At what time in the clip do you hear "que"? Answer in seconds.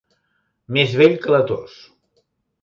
1.27-1.35